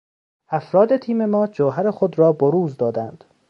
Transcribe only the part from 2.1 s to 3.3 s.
را بروز دادند.